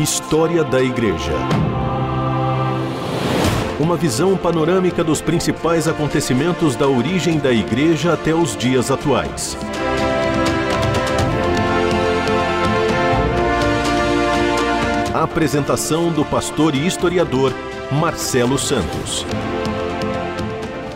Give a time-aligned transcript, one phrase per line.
[0.00, 1.34] História da Igreja.
[3.78, 9.58] Uma visão panorâmica dos principais acontecimentos da origem da Igreja até os dias atuais.
[15.12, 17.52] A apresentação do pastor e historiador
[17.92, 19.26] Marcelo Santos.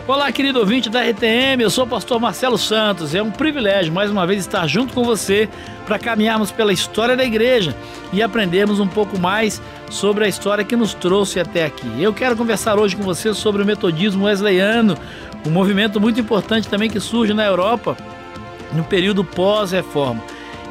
[0.07, 3.15] Olá, querido ouvinte da RTM, eu sou o pastor Marcelo Santos.
[3.15, 5.49] É um privilégio mais uma vez estar junto com você
[5.87, 7.75] para caminharmos pela história da igreja
[8.13, 11.89] e aprendermos um pouco mais sobre a história que nos trouxe até aqui.
[11.97, 14.95] Eu quero conversar hoje com você sobre o metodismo wesleyano,
[15.43, 17.97] um movimento muito importante também que surge na Europa
[18.73, 20.21] no período pós-reforma.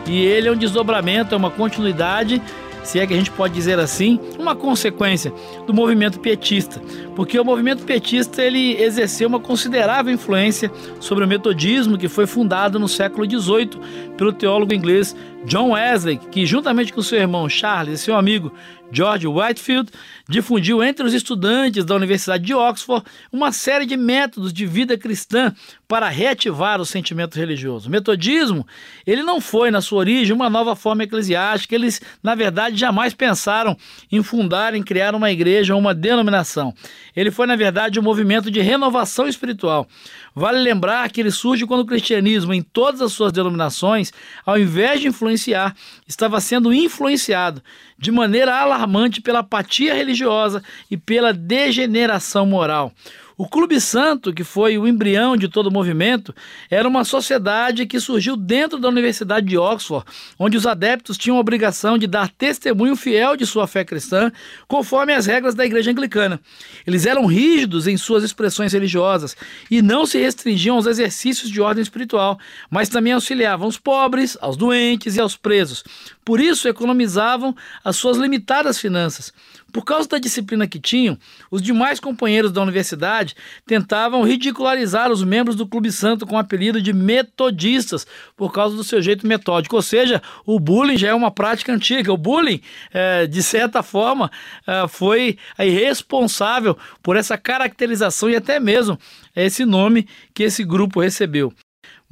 [0.07, 2.41] E ele é um desdobramento, é uma continuidade
[2.85, 5.33] se é que a gente pode dizer assim, uma consequência
[5.67, 6.81] do movimento pietista,
[7.17, 10.71] porque o movimento pietista ele exerceu uma considerável influência
[11.01, 13.71] sobre o metodismo que foi fundado no século XVIII
[14.17, 18.53] pelo teólogo inglês John Wesley, que juntamente com seu irmão Charles e seu amigo
[18.93, 19.91] George Whitefield,
[20.29, 25.53] difundiu entre os estudantes da Universidade de Oxford uma série de métodos de vida cristã
[25.87, 27.89] para reativar o sentimento religioso.
[27.89, 28.67] O metodismo,
[29.07, 33.77] ele não foi na sua origem uma nova forma eclesiástica, eles na verdade jamais pensaram
[34.11, 36.75] em fundar, em criar uma igreja ou uma denominação.
[37.15, 39.87] Ele foi na verdade um movimento de renovação espiritual.
[40.35, 44.13] Vale lembrar que ele surge quando o cristianismo, em todas as suas denominações,
[44.45, 45.77] ao invés de influenciar,
[46.09, 47.63] estava sendo influenciado
[47.97, 52.93] de maneira alarmante pela apatia religiosa e pela degeneração moral.
[53.37, 56.33] O Clube Santo, que foi o embrião de todo o movimento,
[56.71, 60.07] era uma sociedade que surgiu dentro da Universidade de Oxford,
[60.39, 64.31] onde os adeptos tinham a obrigação de dar testemunho fiel de sua fé cristã,
[64.69, 66.41] conforme as regras da Igreja Anglicana.
[66.87, 69.37] Eles eram rígidos em suas expressões religiosas
[69.69, 72.39] e não se restringiam aos exercícios de ordem espiritual,
[72.71, 75.83] mas também auxiliavam os pobres, aos doentes e aos presos.
[76.25, 77.55] Por isso, economizavam
[77.85, 79.33] as suas limitadas finanças.
[79.75, 81.19] Por causa da disciplina que tinham,
[81.51, 83.35] os demais companheiros da universidade
[83.67, 88.85] tentavam ridicularizar os membros do Clube Santo com o apelido de metodistas, por causa do
[88.85, 89.75] seu jeito metódico.
[89.75, 92.13] Ou seja, o bullying já é uma prática antiga.
[92.13, 92.61] O bullying,
[92.93, 94.31] é, de certa forma,
[94.65, 98.97] é, foi responsável por essa caracterização e até mesmo
[99.35, 101.53] esse nome que esse grupo recebeu.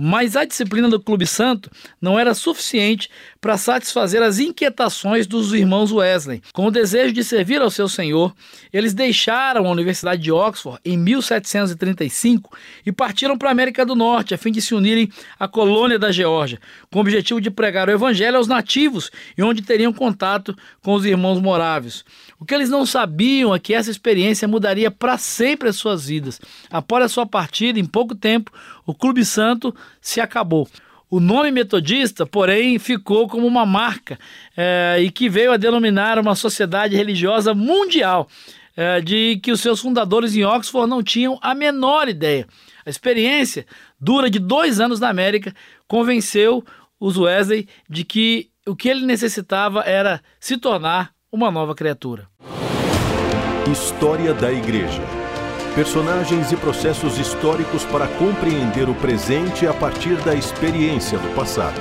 [0.04, 1.70] Mas a disciplina do Clube Santo
[2.00, 3.08] não era suficiente
[3.40, 6.42] para satisfazer as inquietações dos irmãos Wesley.
[6.52, 8.34] Com o desejo de servir ao seu Senhor,
[8.72, 12.50] eles deixaram a Universidade de Oxford em 1735
[12.84, 15.08] e partiram para a América do Norte a fim de se unirem
[15.38, 16.58] à colônia da Geórgia,
[16.90, 19.08] com o objetivo de pregar o evangelho aos nativos
[19.38, 20.52] e onde teriam contato
[20.82, 22.04] com os irmãos morávios.
[22.42, 26.40] O que eles não sabiam é que essa experiência mudaria para sempre as suas vidas.
[26.68, 28.50] Após a sua partida, em pouco tempo,
[28.84, 30.68] o Clube Santo se acabou.
[31.08, 34.18] O nome metodista, porém, ficou como uma marca
[34.56, 38.28] é, e que veio a denominar uma sociedade religiosa mundial,
[38.76, 42.48] é, de que os seus fundadores em Oxford não tinham a menor ideia.
[42.84, 43.64] A experiência,
[44.00, 45.54] dura de dois anos na América,
[45.86, 46.64] convenceu
[46.98, 52.28] os Wesley de que o que ele necessitava era se tornar uma nova criatura.
[53.72, 55.02] História da Igreja
[55.74, 61.80] personagens e processos históricos para compreender o presente a partir da experiência do passado.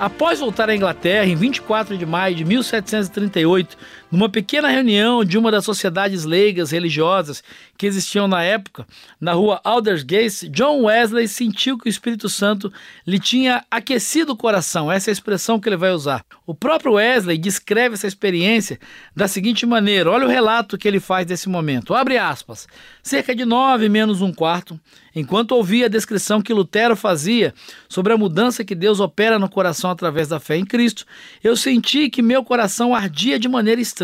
[0.00, 3.76] Após voltar à Inglaterra em 24 de maio de 1738,
[4.14, 7.42] numa pequena reunião de uma das sociedades leigas religiosas
[7.76, 8.86] que existiam na época,
[9.20, 12.72] na rua Aldersgate, John Wesley sentiu que o Espírito Santo
[13.04, 14.90] lhe tinha aquecido o coração.
[14.90, 16.24] Essa é a expressão que ele vai usar.
[16.46, 18.78] O próprio Wesley descreve essa experiência
[19.16, 21.92] da seguinte maneira: olha o relato que ele faz desse momento.
[21.92, 22.68] Abre aspas.
[23.02, 24.78] Cerca de nove menos um quarto,
[25.14, 27.52] enquanto ouvia a descrição que Lutero fazia
[27.88, 31.04] sobre a mudança que Deus opera no coração através da fé em Cristo,
[31.42, 34.03] eu senti que meu coração ardia de maneira estranha.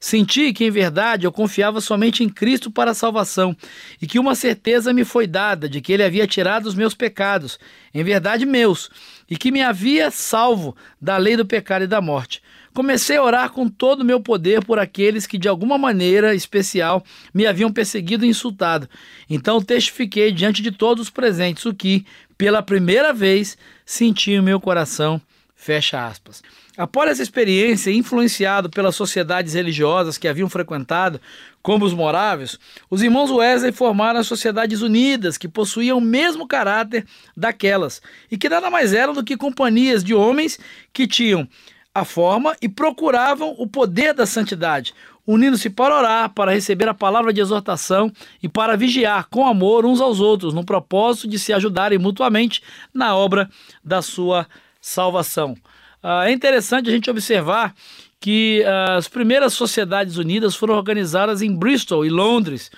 [0.00, 3.56] Senti que, em verdade, eu confiava somente em Cristo para a salvação
[4.00, 7.58] e que uma certeza me foi dada de que Ele havia tirado os meus pecados,
[7.92, 8.90] em verdade meus,
[9.28, 12.40] e que me havia salvo da lei do pecado e da morte.
[12.72, 17.04] Comecei a orar com todo o meu poder por aqueles que, de alguma maneira especial,
[17.34, 18.88] me haviam perseguido e insultado.
[19.28, 24.60] Então testifiquei diante de todos os presentes o que, pela primeira vez, senti em meu
[24.60, 25.20] coração.
[25.56, 26.40] Fecha aspas.
[26.78, 31.20] Após essa experiência, influenciado pelas sociedades religiosas que haviam frequentado,
[31.60, 32.56] como os moráveis,
[32.88, 37.04] os irmãos Wesley formaram as Sociedades Unidas, que possuíam o mesmo caráter
[37.36, 40.56] daquelas, e que nada mais eram do que companhias de homens
[40.92, 41.48] que tinham
[41.92, 44.94] a forma e procuravam o poder da santidade,
[45.26, 48.08] unindo-se para orar, para receber a palavra de exortação
[48.40, 52.62] e para vigiar com amor uns aos outros, no propósito de se ajudarem mutuamente
[52.94, 53.50] na obra
[53.82, 54.46] da sua
[54.80, 55.56] salvação.
[56.02, 57.74] Uh, é interessante a gente observar
[58.20, 62.70] que uh, as primeiras sociedades unidas foram organizadas em Bristol e Londres,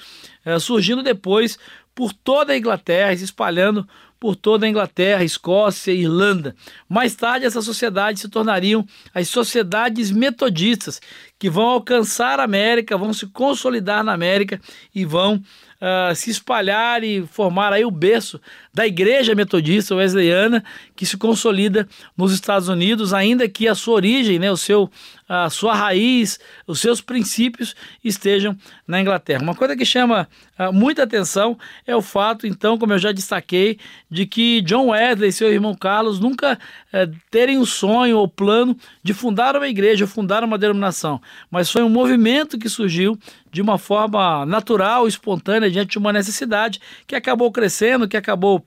[0.44, 1.58] uh, surgindo depois
[1.94, 3.86] por toda a Inglaterra, se espalhando
[4.18, 6.54] por toda a Inglaterra, Escócia e Irlanda.
[6.86, 11.00] Mais tarde, essas sociedades se tornariam as sociedades metodistas,
[11.40, 14.60] que vão alcançar a América, vão se consolidar na América
[14.94, 15.42] e vão
[15.80, 18.38] uh, se espalhar e formar aí o berço
[18.72, 20.62] da Igreja Metodista Wesleyana,
[20.94, 24.90] que se consolida nos Estados Unidos, ainda que a sua origem, né, o seu,
[25.28, 28.56] a sua raiz, os seus princípios estejam
[28.86, 29.42] na Inglaterra.
[29.42, 30.28] Uma coisa que chama
[30.58, 33.78] uh, muita atenção é o fato, então, como eu já destaquei,
[34.10, 36.58] de que John Wesley e seu irmão Carlos nunca
[36.92, 41.82] uh, terem o sonho ou plano de fundar uma igreja, fundar uma denominação, mas foi
[41.82, 43.18] um movimento que surgiu
[43.50, 48.64] de uma forma natural, espontânea, diante de uma necessidade que acabou crescendo, que acabou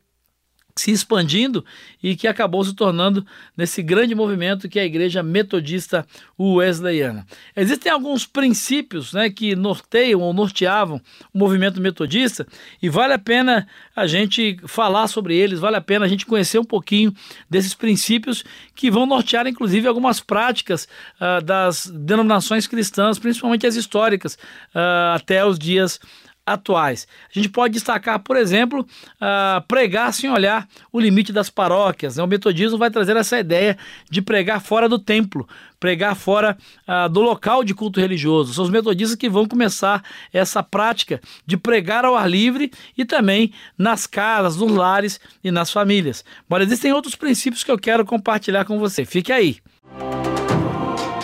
[0.75, 1.63] se expandindo
[2.01, 3.25] e que acabou se tornando
[3.55, 6.05] nesse grande movimento que é a Igreja Metodista
[6.39, 7.25] Wesleyana.
[7.55, 10.99] Existem alguns princípios né, que norteiam ou norteavam
[11.31, 12.47] o movimento metodista
[12.81, 16.57] e vale a pena a gente falar sobre eles, vale a pena a gente conhecer
[16.57, 17.13] um pouquinho
[17.47, 18.43] desses princípios
[18.73, 20.87] que vão nortear inclusive algumas práticas
[21.21, 24.33] uh, das denominações cristãs, principalmente as históricas,
[24.73, 25.99] uh, até os dias
[26.45, 27.07] atuais.
[27.29, 32.17] A gente pode destacar, por exemplo, uh, pregar sem olhar o limite das paróquias.
[32.17, 32.23] Né?
[32.23, 33.77] O metodismo vai trazer essa ideia
[34.09, 35.47] de pregar fora do templo,
[35.79, 36.57] pregar fora
[36.87, 38.53] uh, do local de culto religioso.
[38.53, 40.03] São os metodistas que vão começar
[40.33, 45.71] essa prática de pregar ao ar livre e também nas casas, nos lares e nas
[45.71, 46.25] famílias.
[46.47, 49.05] Mas existem outros princípios que eu quero compartilhar com você.
[49.05, 49.57] Fique aí.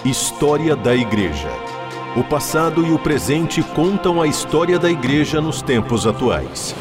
[0.05, 1.68] História da Igreja.
[2.19, 6.75] O passado e o presente contam a história da igreja nos tempos atuais.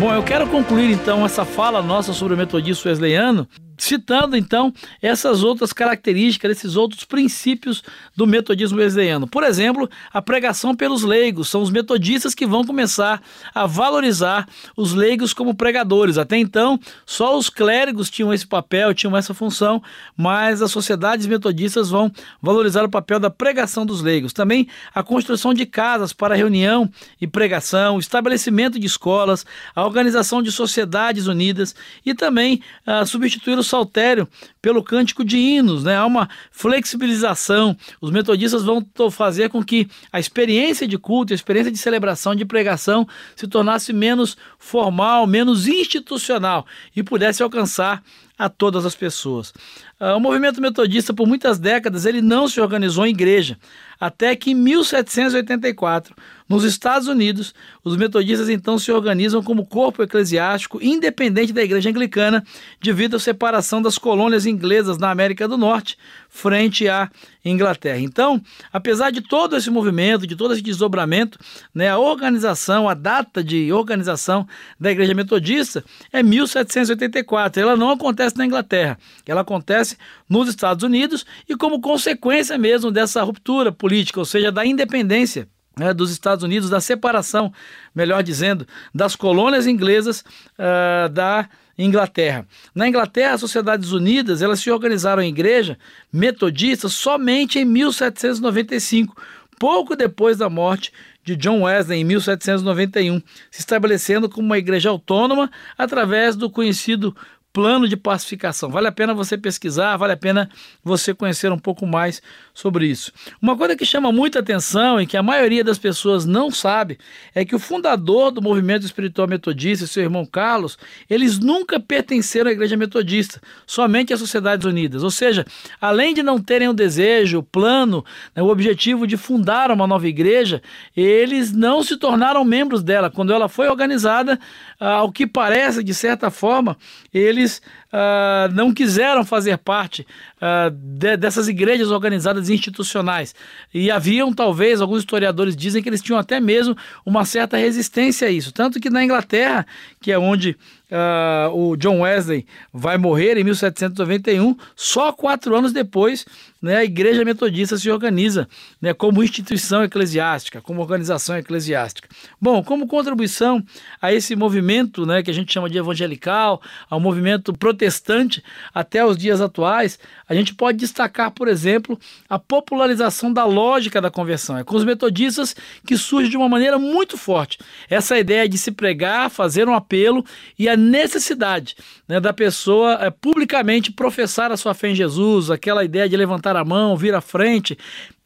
[0.00, 3.46] Bom, eu quero concluir então essa fala nossa sobre o metodismo wesleyano
[3.78, 7.82] citando então essas outras características, esses outros princípios
[8.14, 9.26] do metodismo wesleyano.
[9.26, 11.48] Por exemplo, a pregação pelos leigos.
[11.48, 13.22] São os metodistas que vão começar
[13.54, 16.18] a valorizar os leigos como pregadores.
[16.18, 19.82] Até então, só os clérigos tinham esse papel, tinham essa função,
[20.16, 24.32] mas as sociedades metodistas vão valorizar o papel da pregação dos leigos.
[24.32, 26.90] Também a construção de casas para reunião
[27.20, 29.44] e pregação, estabelecimento de escolas,
[29.74, 31.74] a organização de sociedades unidas
[32.04, 34.28] e também uh, substituir o saltério
[34.62, 35.96] pelo cântico de hinos, né?
[35.96, 37.76] Há uma flexibilização.
[38.00, 42.44] Os metodistas vão fazer com que a experiência de culto, a experiência de celebração, de
[42.44, 48.02] pregação se tornasse menos formal, menos institucional e pudesse alcançar
[48.38, 49.50] a todas as pessoas.
[49.98, 53.58] Uh, o movimento metodista, por muitas décadas, ele não se organizou em igreja,
[53.98, 56.14] até que em 1784,
[56.48, 57.54] nos Estados Unidos,
[57.84, 62.44] os metodistas então se organizam como corpo eclesiástico independente da igreja anglicana,
[62.80, 65.98] devido à separação das colônias inglesas na América do Norte
[66.28, 67.10] frente à
[67.44, 67.98] Inglaterra.
[67.98, 71.38] Então, apesar de todo esse movimento, de todo esse desdobramento,
[71.74, 74.46] né, a organização, a data de organização
[74.78, 75.82] da igreja metodista
[76.12, 77.62] é 1784.
[77.62, 79.96] Ela não acontece na Inglaterra, ela acontece acontece
[80.28, 85.92] nos Estados Unidos e como consequência mesmo dessa ruptura política, ou seja, da independência né,
[85.92, 87.52] dos Estados Unidos, da separação,
[87.94, 90.24] melhor dizendo, das colônias inglesas
[90.58, 92.46] uh, da Inglaterra.
[92.74, 95.78] Na Inglaterra, as Sociedades Unidas elas se organizaram em igreja
[96.10, 99.14] metodista somente em 1795,
[99.58, 100.92] pouco depois da morte
[101.22, 107.14] de John Wesley em 1791, se estabelecendo como uma igreja autônoma através do conhecido
[107.56, 108.68] plano de pacificação.
[108.68, 110.46] Vale a pena você pesquisar, vale a pena
[110.84, 112.20] você conhecer um pouco mais
[112.52, 113.10] sobre isso.
[113.40, 116.98] Uma coisa que chama muita atenção e que a maioria das pessoas não sabe
[117.34, 120.76] é que o fundador do movimento espiritual metodista, seu irmão Carlos,
[121.08, 125.02] eles nunca pertenceram à igreja metodista, somente às Sociedades Unidas.
[125.02, 125.46] Ou seja,
[125.80, 130.06] além de não terem o desejo, o plano, né, o objetivo de fundar uma nova
[130.06, 130.60] igreja,
[130.94, 133.10] eles não se tornaram membros dela.
[133.10, 134.38] Quando ela foi organizada,
[134.78, 136.76] ao que parece, de certa forma,
[137.14, 137.62] eles eles
[137.92, 143.34] uh, não quiseram fazer parte uh, de, dessas igrejas organizadas institucionais.
[143.72, 148.30] E haviam, talvez, alguns historiadores dizem que eles tinham até mesmo uma certa resistência a
[148.30, 148.52] isso.
[148.52, 149.66] Tanto que na Inglaterra,
[150.00, 150.56] que é onde
[150.88, 156.24] Uh, o John Wesley vai morrer em 1791, só quatro anos depois,
[156.62, 158.48] né, a Igreja Metodista se organiza
[158.80, 162.08] né, como instituição eclesiástica, como organização eclesiástica.
[162.40, 163.64] Bom, como contribuição
[164.00, 169.16] a esse movimento né, que a gente chama de evangelical, ao movimento protestante até os
[169.16, 174.56] dias atuais, a gente pode destacar, por exemplo, a popularização da lógica da conversão.
[174.56, 178.70] É com os metodistas que surge de uma maneira muito forte essa ideia de se
[178.70, 180.24] pregar, fazer um apelo
[180.58, 181.76] e a necessidade
[182.08, 186.56] né, da pessoa é, publicamente professar a sua fé em Jesus, aquela ideia de levantar
[186.56, 187.76] a mão, vir à frente.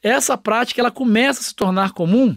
[0.02, 2.36] Essa prática ela começa a se tornar comum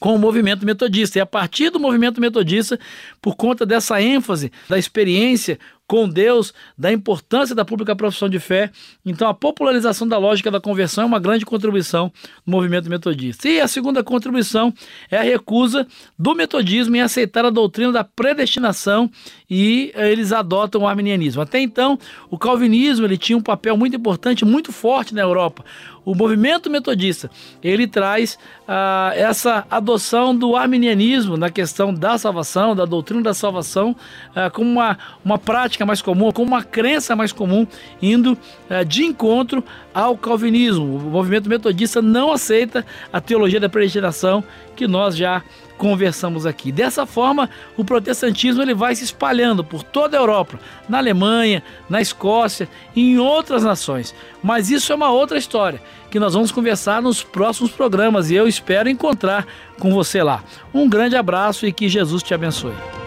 [0.00, 1.18] com o movimento metodista.
[1.18, 2.78] E a partir do movimento metodista,
[3.20, 8.70] por conta dessa ênfase da experiência com Deus, da importância da pública profissão de fé.
[9.04, 12.10] Então, a popularização da lógica da conversão é uma grande contribuição
[12.46, 13.48] no movimento metodista.
[13.48, 14.72] E a segunda contribuição
[15.10, 15.86] é a recusa
[16.18, 19.10] do metodismo em aceitar a doutrina da predestinação
[19.48, 21.42] e eh, eles adotam o arminianismo.
[21.42, 21.98] Até então,
[22.30, 25.64] o calvinismo ele tinha um papel muito importante, muito forte na Europa.
[26.04, 27.30] O movimento metodista
[27.62, 28.38] ele traz
[28.68, 33.96] ah, essa adoção do arminianismo na questão da salvação, da doutrina da salvação,
[34.34, 37.66] ah, como uma, uma prática prática mais comum, com uma crença mais comum,
[38.00, 38.38] indo
[38.70, 39.62] uh, de encontro
[39.92, 40.84] ao calvinismo.
[40.96, 44.42] O movimento metodista não aceita a teologia da predestinação
[44.76, 45.42] que nós já
[45.76, 46.70] conversamos aqui.
[46.70, 52.00] Dessa forma, o protestantismo ele vai se espalhando por toda a Europa, na Alemanha, na
[52.00, 54.14] Escócia e em outras nações.
[54.42, 58.46] Mas isso é uma outra história que nós vamos conversar nos próximos programas e eu
[58.46, 59.44] espero encontrar
[59.80, 60.44] com você lá.
[60.72, 63.03] Um grande abraço e que Jesus te abençoe.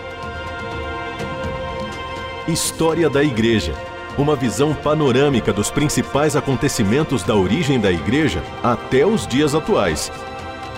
[2.47, 3.73] História da Igreja.
[4.17, 10.09] Uma visão panorâmica dos principais acontecimentos da origem da Igreja até os dias atuais.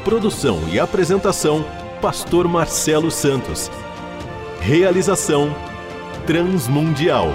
[0.04, 1.64] Produção e apresentação:
[2.02, 3.70] Pastor Marcelo Santos.
[4.60, 5.56] Realização:
[6.26, 7.32] Transmundial.